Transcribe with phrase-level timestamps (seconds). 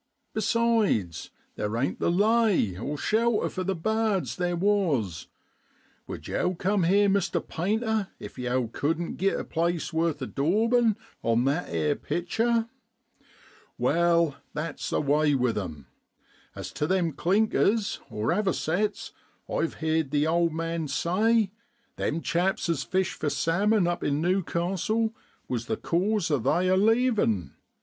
[0.33, 5.27] Besides, there ain't the lay (shelter) for the bards theer was;
[6.07, 7.47] would yow cum here, Mr.
[7.47, 12.67] Painter, if yow cuddent git a place worth the daubin' on that 'ere pictur'?
[13.77, 15.85] Wai, that's the way with them.
[16.55, 19.11] As tu them clinkers (avocets),
[19.47, 21.51] I've heerd the old man say,
[21.97, 25.13] them chaps as fish for salmon up in New castle
[25.47, 27.53] was the cause o' they a leavin'